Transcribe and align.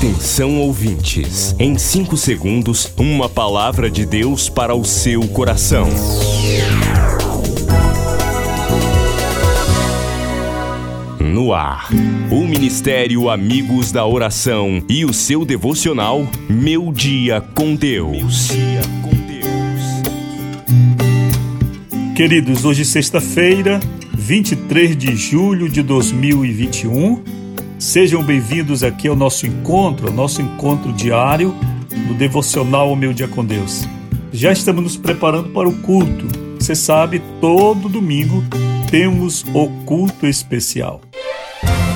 Atenção 0.00 0.58
ouvintes, 0.58 1.54
em 1.58 1.76
5 1.76 2.16
segundos, 2.16 2.90
uma 2.96 3.28
palavra 3.28 3.90
de 3.90 4.06
Deus 4.06 4.48
para 4.48 4.74
o 4.74 4.82
seu 4.82 5.28
coração. 5.28 5.86
No 11.20 11.52
ar, 11.52 11.90
o 12.30 12.46
Ministério 12.46 13.28
Amigos 13.28 13.92
da 13.92 14.06
Oração 14.06 14.82
e 14.88 15.04
o 15.04 15.12
seu 15.12 15.44
devocional 15.44 16.26
Meu 16.48 16.90
Dia 16.94 17.42
com 17.54 17.74
Deus. 17.74 18.48
Queridos, 22.16 22.64
hoje 22.64 22.86
sexta-feira, 22.86 23.78
23 24.14 24.96
de 24.96 25.14
julho 25.14 25.68
de 25.68 25.82
2021. 25.82 27.39
Sejam 27.80 28.22
bem-vindos 28.22 28.84
aqui 28.84 29.08
ao 29.08 29.16
nosso 29.16 29.46
encontro, 29.46 30.08
ao 30.08 30.12
nosso 30.12 30.42
encontro 30.42 30.92
diário 30.92 31.56
no 32.06 32.12
devocional 32.12 32.92
O 32.92 32.94
Meu 32.94 33.14
Dia 33.14 33.26
com 33.26 33.42
Deus. 33.42 33.88
Já 34.30 34.52
estamos 34.52 34.82
nos 34.82 34.96
preparando 34.98 35.48
para 35.48 35.66
o 35.66 35.72
culto. 35.78 36.26
Você 36.58 36.74
sabe, 36.74 37.22
todo 37.40 37.88
domingo 37.88 38.44
temos 38.90 39.46
o 39.54 39.66
culto 39.86 40.26
especial. 40.26 41.00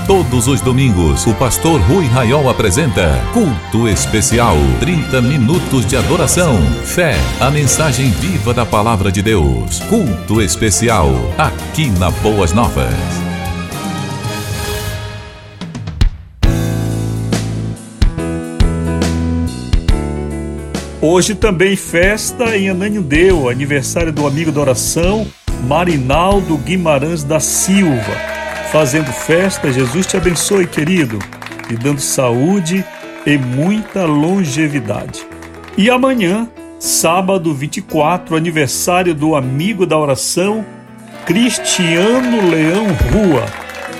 Todos 0.07 0.49
os 0.49 0.63
domingos, 0.63 1.27
o 1.27 1.35
pastor 1.35 1.79
Rui 1.83 2.07
Raiol 2.07 2.49
apresenta 2.49 3.21
Culto 3.35 3.87
Especial. 3.87 4.57
30 4.81 5.21
minutos 5.21 5.87
de 5.87 5.97
adoração, 5.97 6.57
fé, 6.83 7.15
a 7.41 7.51
mensagem 7.51 8.11
viva 8.11 8.55
da 8.55 8.65
palavra 8.65 9.13
de 9.13 9.23
Deus. 9.23 9.81
Culto 9.81 10.41
Especial, 10.41 11.11
aqui 11.39 11.91
na 11.99 12.11
Boas 12.11 12.53
Novas. 12.55 13.34
Hoje 21.07 21.35
também 21.35 21.77
festa 21.77 22.57
em 22.57 22.71
Ananindeu, 22.71 23.51
aniversário 23.51 24.11
do 24.11 24.27
amigo 24.27 24.51
da 24.51 24.63
oração, 24.63 25.27
Marinaldo 25.69 26.57
Guimarães 26.57 27.23
da 27.23 27.39
Silva. 27.39 28.17
Fazendo 28.73 29.13
festa, 29.13 29.71
Jesus 29.71 30.07
te 30.07 30.17
abençoe, 30.17 30.67
querido, 30.67 31.19
e 31.69 31.75
dando 31.75 32.01
saúde 32.01 32.83
e 33.27 33.37
muita 33.37 34.07
longevidade. 34.07 35.27
E 35.77 35.91
amanhã, 35.91 36.49
sábado 36.79 37.53
24, 37.53 38.35
aniversário 38.35 39.15
do 39.15 39.37
amigo 39.37 39.85
da 39.85 39.99
oração, 39.99 40.65
Cristiano 41.27 42.49
Leão 42.49 42.87
Rua, 43.13 43.45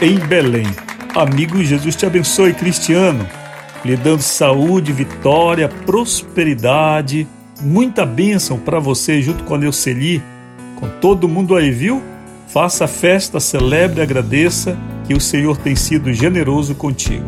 em 0.01 0.19
Belém. 0.21 0.69
Amigo, 1.15 1.63
Jesus 1.63 1.97
te 1.97 2.07
abençoe, 2.07 2.55
Cristiano 2.55 3.29
lhe 3.85 3.97
dando 3.97 4.23
saúde, 4.23 4.93
vitória, 4.93 5.69
prosperidade, 5.69 7.29
muita 7.61 8.07
bênção 8.07 8.59
para 8.59 8.79
você 8.79 9.21
junto 9.21 9.45
com 9.45 9.55
a 9.55 9.59
Neuceli, 9.59 10.23
com 10.77 10.89
todo 11.01 11.29
mundo 11.29 11.55
aí, 11.55 11.71
viu? 11.71 12.03
Faça 12.49 12.87
festa, 12.87 13.39
celebre, 13.41 14.01
agradeça 14.01 14.77
que 15.07 15.15
o 15.15 15.21
Senhor 15.21 15.57
tem 15.57 15.77
sido 15.77 16.13
generoso 16.13 16.75
contigo. 16.75 17.27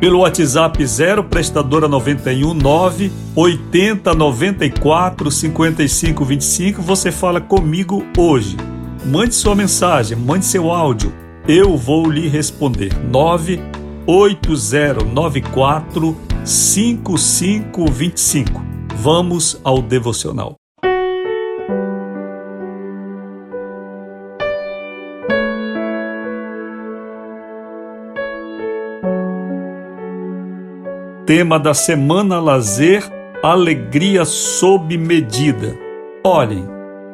Pelo 0.00 0.20
WhatsApp 0.20 0.86
0 0.86 1.24
prestadora 1.24 1.88
91 1.88 2.54
9 2.54 3.10
80 3.34 4.14
94 4.14 5.30
55 5.30 6.24
25 6.24 6.82
você 6.82 7.10
fala 7.10 7.40
comigo 7.40 8.06
hoje. 8.16 8.56
Mande 9.04 9.34
sua 9.34 9.56
mensagem, 9.56 10.16
mande 10.16 10.44
seu 10.44 10.70
áudio. 10.70 11.12
Eu 11.48 11.76
vou 11.76 12.08
lhe 12.08 12.28
responder. 12.28 12.92
9 13.10 13.60
8094 14.10 16.16
5525. 16.42 18.62
Vamos 18.96 19.60
ao 19.62 19.82
devocional. 19.82 20.54
Tema 31.26 31.60
da 31.60 31.74
semana 31.74 32.40
lazer, 32.40 33.04
alegria 33.42 34.24
sob 34.24 34.96
medida. 34.96 35.76
Olhem, 36.24 36.66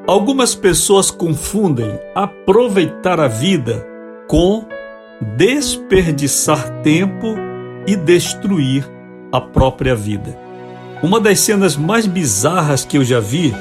algumas 0.07 0.55
pessoas 0.55 1.11
confundem 1.11 1.99
aproveitar 2.15 3.19
a 3.19 3.27
vida 3.27 3.85
com 4.29 4.73
desperdiçar 5.21 6.83
tempo 6.83 7.37
e 7.87 7.97
destruir 7.97 8.89
a 9.33 9.41
própria 9.41 9.95
vida. 9.95 10.39
Uma 11.03 11.21
das 11.21 11.41
cenas 11.41 11.77
mais 11.77 12.07
bizarras 12.07 12.85
que 12.85 12.97
eu 12.97 13.05
já 13.05 13.21
vi 13.21 13.55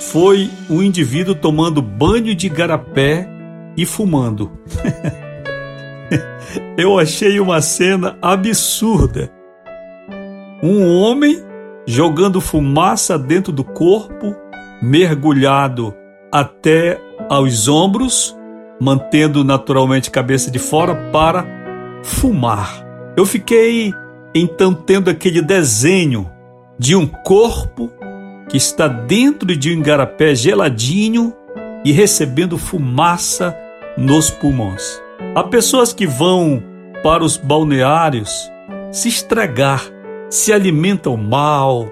foi 0.00 0.50
um 0.70 0.82
indivíduo 0.82 1.34
tomando 1.34 1.82
banho 1.82 2.34
de 2.34 2.48
garapé 2.48 3.28
e 3.76 3.84
fumando. 3.84 4.52
eu 6.76 6.98
achei 6.98 7.40
uma 7.40 7.60
cena 7.60 8.16
absurda. 8.22 9.30
Um 10.62 10.86
homem 10.86 11.42
jogando 11.86 12.40
fumaça 12.40 13.18
dentro 13.18 13.52
do 13.52 13.64
corpo, 13.64 14.34
mergulhado 14.82 15.94
até 16.32 17.00
aos 17.28 17.68
ombros, 17.68 18.35
mantendo 18.80 19.42
naturalmente 19.42 20.10
cabeça 20.10 20.50
de 20.50 20.58
fora 20.58 20.94
para 21.12 21.46
fumar. 22.02 22.84
Eu 23.16 23.24
fiquei 23.24 23.92
então 24.34 24.74
tendo 24.74 25.08
aquele 25.08 25.40
desenho 25.40 26.30
de 26.78 26.94
um 26.94 27.06
corpo 27.06 27.90
que 28.48 28.56
está 28.56 28.86
dentro 28.86 29.56
de 29.56 29.70
um 29.70 29.80
igarapé 29.80 30.34
geladinho 30.34 31.34
e 31.84 31.92
recebendo 31.92 32.58
fumaça 32.58 33.56
nos 33.96 34.30
pulmões. 34.30 35.00
Há 35.34 35.42
pessoas 35.44 35.92
que 35.92 36.06
vão 36.06 36.62
para 37.02 37.24
os 37.24 37.36
balneários 37.36 38.50
se 38.92 39.08
estragar, 39.08 39.82
se 40.28 40.52
alimentam 40.52 41.16
mal, 41.16 41.88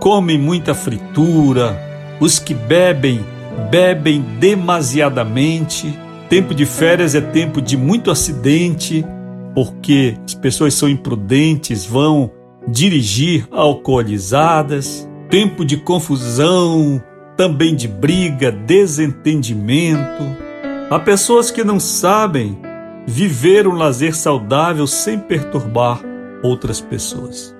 comem 0.00 0.38
muita 0.38 0.74
fritura, 0.74 1.78
os 2.20 2.38
que 2.38 2.54
bebem, 2.54 3.24
bebem 3.70 4.20
demasiadamente 4.38 5.98
Tempo 6.32 6.54
de 6.54 6.64
férias 6.64 7.14
é 7.14 7.20
tempo 7.20 7.60
de 7.60 7.76
muito 7.76 8.10
acidente, 8.10 9.04
porque 9.54 10.16
as 10.26 10.32
pessoas 10.32 10.72
são 10.72 10.88
imprudentes, 10.88 11.84
vão 11.84 12.30
dirigir 12.66 13.46
alcoolizadas. 13.50 15.06
Tempo 15.28 15.62
de 15.62 15.76
confusão, 15.76 17.04
também 17.36 17.76
de 17.76 17.86
briga, 17.86 18.50
desentendimento. 18.50 20.24
Há 20.88 20.98
pessoas 20.98 21.50
que 21.50 21.62
não 21.62 21.78
sabem 21.78 22.58
viver 23.06 23.68
um 23.68 23.74
lazer 23.74 24.16
saudável 24.16 24.86
sem 24.86 25.18
perturbar 25.18 26.00
outras 26.42 26.80
pessoas. 26.80 27.54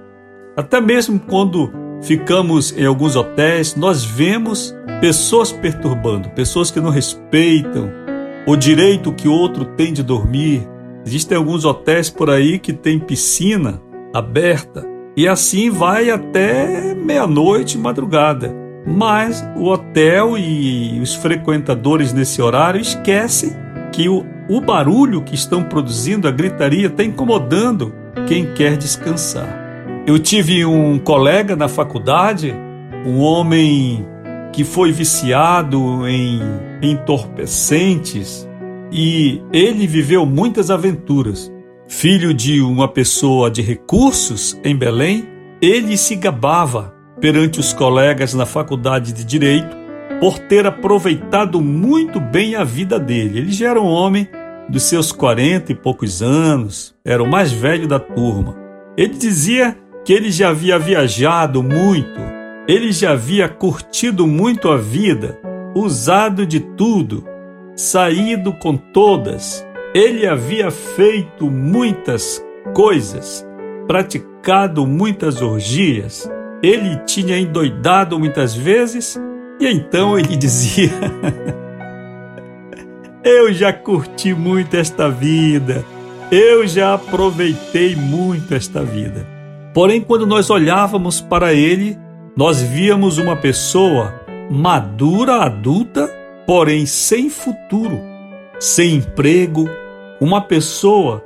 Até 0.56 0.80
mesmo 0.80 1.20
quando 1.20 1.70
ficamos 2.00 2.74
em 2.74 2.86
alguns 2.86 3.16
hotéis, 3.16 3.76
nós 3.76 4.02
vemos 4.02 4.74
pessoas 4.98 5.52
perturbando, 5.52 6.30
pessoas 6.30 6.70
que 6.70 6.80
não 6.80 6.88
respeitam, 6.88 8.00
o 8.46 8.56
direito 8.56 9.12
que 9.12 9.28
outro 9.28 9.64
tem 9.64 9.92
de 9.92 10.02
dormir. 10.02 10.68
Existem 11.04 11.36
alguns 11.36 11.64
hotéis 11.64 12.10
por 12.10 12.30
aí 12.30 12.58
que 12.58 12.72
tem 12.72 12.98
piscina 12.98 13.80
aberta 14.12 14.86
e 15.16 15.28
assim 15.28 15.70
vai 15.70 16.10
até 16.10 16.94
meia-noite, 16.94 17.76
madrugada. 17.76 18.54
Mas 18.86 19.46
o 19.56 19.68
hotel 19.68 20.36
e 20.36 20.98
os 21.00 21.14
frequentadores 21.14 22.12
nesse 22.12 22.40
horário 22.40 22.80
esquecem 22.80 23.52
que 23.92 24.08
o, 24.08 24.24
o 24.48 24.60
barulho 24.60 25.22
que 25.22 25.34
estão 25.34 25.62
produzindo, 25.62 26.26
a 26.26 26.30
gritaria, 26.30 26.86
está 26.86 27.04
incomodando 27.04 27.94
quem 28.26 28.54
quer 28.54 28.76
descansar. 28.76 29.60
Eu 30.06 30.18
tive 30.18 30.64
um 30.64 30.98
colega 30.98 31.54
na 31.54 31.68
faculdade, 31.68 32.52
um 33.06 33.20
homem 33.20 34.04
que 34.52 34.64
foi 34.64 34.92
viciado 34.92 36.06
em 36.06 36.40
entorpecentes 36.82 38.48
e 38.92 39.40
ele 39.52 39.86
viveu 39.86 40.26
muitas 40.26 40.70
aventuras. 40.70 41.50
Filho 41.88 42.34
de 42.34 42.60
uma 42.60 42.86
pessoa 42.86 43.50
de 43.50 43.62
recursos 43.62 44.58
em 44.62 44.76
Belém, 44.76 45.26
ele 45.60 45.96
se 45.96 46.14
gabava 46.14 46.94
perante 47.20 47.60
os 47.60 47.72
colegas 47.72 48.34
na 48.34 48.44
faculdade 48.44 49.12
de 49.12 49.24
Direito 49.24 49.76
por 50.20 50.38
ter 50.38 50.66
aproveitado 50.66 51.60
muito 51.60 52.20
bem 52.20 52.54
a 52.54 52.64
vida 52.64 52.98
dele. 52.98 53.38
Ele 53.38 53.52
já 53.52 53.70
era 53.70 53.80
um 53.80 53.86
homem 53.86 54.28
dos 54.68 54.84
seus 54.84 55.12
quarenta 55.12 55.72
e 55.72 55.74
poucos 55.74 56.22
anos, 56.22 56.94
era 57.04 57.22
o 57.22 57.30
mais 57.30 57.50
velho 57.50 57.88
da 57.88 57.98
turma. 57.98 58.56
Ele 58.96 59.14
dizia 59.14 59.76
que 60.04 60.12
ele 60.12 60.30
já 60.30 60.50
havia 60.50 60.78
viajado 60.78 61.62
muito, 61.62 62.20
ele 62.66 62.92
já 62.92 63.12
havia 63.12 63.48
curtido 63.48 64.26
muito 64.26 64.70
a 64.70 64.76
vida, 64.76 65.38
usado 65.74 66.46
de 66.46 66.60
tudo, 66.60 67.24
saído 67.74 68.52
com 68.52 68.76
todas. 68.76 69.66
Ele 69.94 70.26
havia 70.26 70.70
feito 70.70 71.50
muitas 71.50 72.42
coisas, 72.72 73.46
praticado 73.86 74.86
muitas 74.86 75.42
orgias, 75.42 76.30
ele 76.62 76.96
tinha 77.04 77.36
endoidado 77.36 78.18
muitas 78.18 78.54
vezes, 78.54 79.20
e 79.60 79.66
então 79.66 80.16
ele 80.16 80.36
dizia: 80.36 80.92
Eu 83.24 83.52
já 83.52 83.72
curti 83.72 84.32
muito 84.32 84.76
esta 84.76 85.10
vida, 85.10 85.84
eu 86.30 86.66
já 86.66 86.94
aproveitei 86.94 87.96
muito 87.96 88.54
esta 88.54 88.82
vida. 88.82 89.26
Porém, 89.74 90.00
quando 90.00 90.26
nós 90.26 90.48
olhávamos 90.48 91.20
para 91.20 91.52
ele, 91.52 91.98
nós 92.36 92.62
víamos 92.62 93.18
uma 93.18 93.36
pessoa 93.36 94.14
madura, 94.50 95.44
adulta, 95.44 96.10
porém 96.46 96.86
sem 96.86 97.28
futuro, 97.28 98.00
sem 98.58 98.96
emprego, 98.96 99.68
uma 100.20 100.40
pessoa 100.40 101.22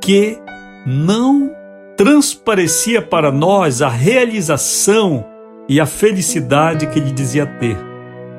que 0.00 0.38
não 0.86 1.50
transparecia 1.96 3.02
para 3.02 3.32
nós 3.32 3.82
a 3.82 3.88
realização 3.88 5.24
e 5.68 5.80
a 5.80 5.86
felicidade 5.86 6.86
que 6.86 6.98
ele 6.98 7.10
dizia 7.10 7.46
ter. 7.46 7.76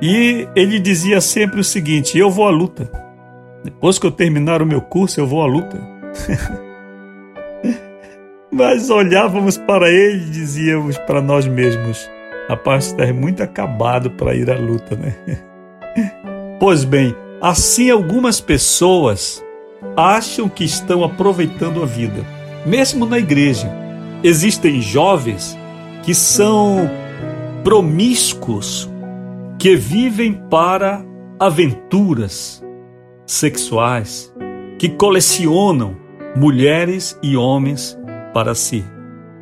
E 0.02 0.48
ele 0.56 0.80
dizia 0.80 1.20
sempre 1.20 1.60
o 1.60 1.64
seguinte: 1.64 2.18
Eu 2.18 2.30
vou 2.30 2.48
à 2.48 2.50
luta. 2.50 2.90
Depois 3.64 3.98
que 3.98 4.06
eu 4.06 4.12
terminar 4.12 4.62
o 4.62 4.66
meu 4.66 4.82
curso, 4.82 5.20
eu 5.20 5.28
vou 5.28 5.42
à 5.42 5.46
luta. 5.46 5.78
Mas 8.52 8.90
olhávamos 8.90 9.58
para 9.58 9.90
ele 9.90 10.24
e 10.24 10.30
dizíamos 10.30 10.98
para 11.00 11.22
nós 11.22 11.48
mesmos: 11.48 12.10
Rapaz, 12.48 12.88
está 12.88 13.12
muito 13.12 13.42
acabado 13.42 14.12
para 14.12 14.36
ir 14.36 14.50
à 14.50 14.58
luta, 14.58 14.96
né? 14.96 15.16
Pois 16.58 16.86
bem, 16.86 17.14
assim 17.42 17.90
algumas 17.90 18.40
pessoas 18.40 19.44
acham 19.96 20.48
que 20.48 20.64
estão 20.64 21.04
aproveitando 21.04 21.84
a 21.84 21.86
vida, 21.86 22.26
mesmo 22.66 23.06
na 23.06 23.20
igreja. 23.20 23.70
Existem 24.24 24.82
jovens 24.82 25.58
que 26.02 26.16
são 26.16 26.90
promíscuos, 27.64 28.90
que 29.60 29.76
vivem 29.76 30.34
para 30.50 31.04
aventuras 31.40 32.64
sexuais, 33.26 34.34
que 34.80 34.90
colecionam 34.90 35.96
mulheres 36.36 37.18
e 37.22 37.36
homens 37.36 37.98
para 38.36 38.54
si 38.54 38.84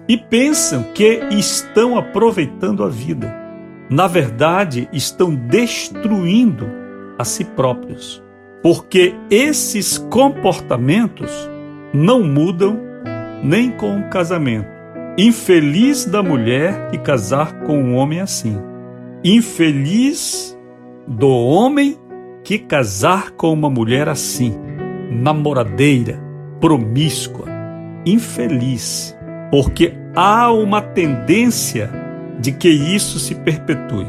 e 0.07 0.15
pensam 0.15 0.83
que 0.93 1.19
estão 1.31 1.97
aproveitando 1.97 2.83
a 2.83 2.87
vida. 2.87 3.35
Na 3.89 4.05
verdade, 4.05 4.87
estão 4.93 5.33
destruindo 5.33 6.67
a 7.17 7.25
si 7.25 7.43
próprios 7.43 8.23
porque 8.61 9.15
esses 9.31 9.97
comportamentos 9.97 11.31
não 11.91 12.23
mudam 12.23 12.79
nem 13.43 13.71
com 13.71 13.99
o 13.99 14.09
casamento. 14.09 14.71
Infeliz 15.17 16.05
da 16.05 16.21
mulher 16.21 16.89
que 16.89 16.99
casar 16.99 17.61
com 17.63 17.77
um 17.77 17.95
homem 17.95 18.21
assim. 18.21 18.57
Infeliz 19.23 20.57
do 21.07 21.27
homem 21.27 21.97
que 22.43 22.59
casar 22.59 23.31
com 23.31 23.51
uma 23.51 23.69
mulher 23.69 24.07
assim, 24.07 24.55
namoradeira, 25.11 26.19
promíscua, 26.59 27.52
infeliz, 28.05 29.15
porque 29.51 29.93
há 30.15 30.51
uma 30.51 30.81
tendência 30.81 31.89
de 32.39 32.51
que 32.51 32.69
isso 32.69 33.19
se 33.19 33.35
perpetue. 33.35 34.07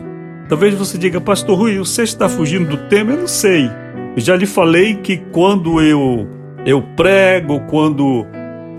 Talvez 0.49 0.75
você 0.75 0.99
diga, 0.99 1.21
Pastor 1.21 1.59
Rui, 1.59 1.79
você 1.79 2.03
está 2.03 2.29
fugindo 2.29 2.69
do 2.69 2.89
tema? 2.89 3.13
Eu 3.13 3.21
não 3.21 3.29
sei. 3.29 3.71
Já 4.17 4.37
lhe 4.37 4.47
falei 4.47 4.97
que 4.97 5.17
quando 5.17 5.81
eu 5.81 6.29
eu 6.67 6.83
prego, 6.97 7.61
quando 7.69 8.27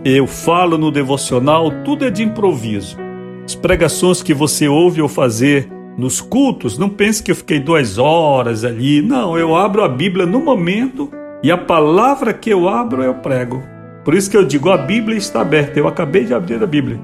eu 0.04 0.26
falo 0.26 0.78
no 0.78 0.92
devocional, 0.92 1.72
tudo 1.84 2.06
é 2.06 2.10
de 2.10 2.24
improviso. 2.24 2.98
As 3.46 3.54
pregações 3.54 4.24
que 4.24 4.34
você 4.34 4.68
ouve 4.68 5.02
eu 5.02 5.08
fazer 5.08 5.70
nos 5.98 6.20
cultos, 6.20 6.78
não 6.78 6.90
pense 6.90 7.22
que 7.22 7.32
eu 7.32 7.36
fiquei 7.36 7.60
duas 7.60 7.98
horas 7.98 8.64
ali. 8.64 9.02
Não, 9.02 9.38
eu 9.38 9.56
abro 9.56 9.84
a 9.84 9.88
Bíblia 9.88 10.26
no 10.26 10.40
momento 10.40 11.12
e 11.44 11.52
a 11.52 11.58
palavra 11.58 12.34
que 12.34 12.50
eu 12.50 12.68
abro 12.68 13.04
eu 13.04 13.16
prego. 13.16 13.75
Por 14.06 14.14
isso 14.14 14.30
que 14.30 14.38
eu 14.38 14.46
digo, 14.46 14.70
a 14.70 14.78
Bíblia 14.78 15.18
está 15.18 15.42
aberta. 15.42 15.80
Eu 15.80 15.88
acabei 15.88 16.26
de 16.26 16.34
abrir 16.34 16.62
a 16.62 16.68
Bíblia, 16.68 17.00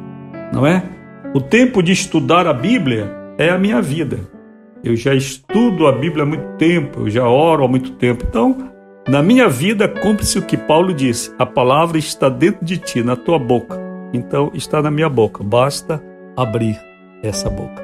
não 0.54 0.68
é? 0.68 0.84
O 1.34 1.42
tempo 1.42 1.82
de 1.82 1.92
estudar 1.92 2.46
a 2.46 2.54
Bíblia 2.54 3.12
é 3.40 3.50
a 3.50 3.58
minha 3.58 3.82
vida. 3.82 4.20
Eu 4.84 4.96
já 4.96 5.14
estudo 5.16 5.88
a 5.88 5.92
Bíblia 5.92 6.24
há 6.24 6.26
muito 6.28 6.58
tempo, 6.58 7.02
eu 7.02 7.10
já 7.10 7.28
oro 7.28 7.66
há 7.66 7.68
muito 7.68 7.94
tempo. 7.94 8.24
Então, 8.28 8.70
na 9.08 9.24
minha 9.24 9.50
vida, 9.50 9.88
cumpre-se 9.88 10.38
o 10.38 10.44
que 10.44 10.56
Paulo 10.56 10.94
disse: 10.94 11.34
a 11.40 11.46
palavra 11.46 11.98
está 11.98 12.30
dentro 12.30 12.64
de 12.64 12.78
ti, 12.78 13.02
na 13.02 13.16
tua 13.16 13.40
boca. 13.40 13.80
Então, 14.14 14.52
está 14.54 14.80
na 14.80 14.92
minha 14.92 15.10
boca, 15.10 15.44
basta 15.44 16.04
abrir 16.38 16.80
essa 17.24 17.50
boca. 17.50 17.82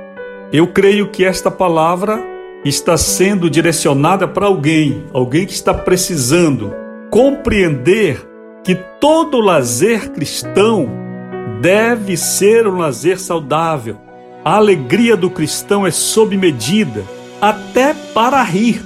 Eu 0.54 0.68
creio 0.68 1.10
que 1.10 1.26
esta 1.26 1.50
palavra 1.50 2.24
está 2.64 2.96
sendo 2.98 3.50
direcionada 3.50 4.28
para 4.28 4.46
alguém, 4.46 5.06
alguém 5.12 5.46
que 5.46 5.54
está 5.54 5.74
precisando 5.74 6.74
compreender 7.10 8.27
que 8.68 8.76
todo 9.00 9.40
lazer 9.40 10.12
cristão 10.12 10.90
deve 11.62 12.18
ser 12.18 12.68
um 12.68 12.78
lazer 12.78 13.18
saudável 13.18 13.98
a 14.48 14.56
alegria 14.56 15.18
do 15.18 15.30
cristão 15.30 15.86
é 15.86 15.92
sob 15.92 16.38
medida, 16.38 17.04
até 17.42 17.94
para 17.94 18.42
rir. 18.44 18.82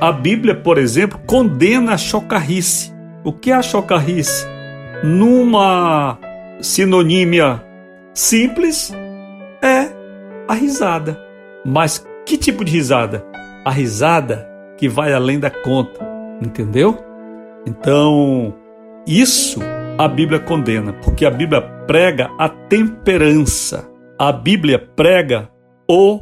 A 0.00 0.10
Bíblia, 0.10 0.56
por 0.56 0.76
exemplo, 0.76 1.20
condena 1.24 1.94
a 1.94 1.96
chocarrice. 1.96 2.92
O 3.22 3.32
que 3.32 3.52
é 3.52 3.54
a 3.54 3.62
chocarrice? 3.62 4.44
Numa 5.04 6.18
sinonímia 6.60 7.62
simples, 8.12 8.92
é 9.62 9.88
a 10.48 10.54
risada. 10.54 11.16
Mas 11.64 12.04
que 12.26 12.36
tipo 12.36 12.64
de 12.64 12.72
risada? 12.72 13.24
A 13.64 13.70
risada 13.70 14.50
que 14.76 14.88
vai 14.88 15.12
além 15.12 15.38
da 15.38 15.48
conta, 15.48 16.04
entendeu? 16.42 16.98
Então, 17.64 18.52
isso 19.06 19.60
a 19.98 20.08
Bíblia 20.08 20.40
condena, 20.40 20.92
porque 20.92 21.24
a 21.24 21.30
Bíblia 21.30 21.62
prega 21.86 22.30
a 22.38 22.48
temperança 22.48 23.94
a 24.18 24.30
Bíblia 24.30 24.78
prega 24.78 25.50
o 25.90 26.20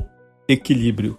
equilíbrio. 0.48 1.18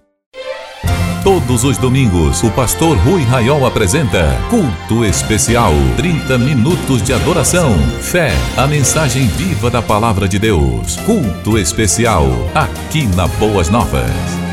Todos 1.23 1.63
os 1.63 1.77
domingos, 1.77 2.43
o 2.43 2.51
pastor 2.51 2.97
Rui 2.97 3.21
Raiol 3.21 3.65
apresenta 3.65 4.35
Culto 4.49 5.05
Especial. 5.05 5.71
30 5.95 6.37
minutos 6.37 7.01
de 7.01 7.13
adoração, 7.13 7.71
fé, 8.01 8.31
a 8.57 8.67
mensagem 8.67 9.27
viva 9.27 9.69
da 9.69 9.81
palavra 9.81 10.27
de 10.27 10.37
Deus. 10.37 10.97
Culto 11.05 11.57
Especial, 11.57 12.25
aqui 12.53 13.07
na 13.15 13.27
Boas 13.27 13.69
Novas. 13.69 14.52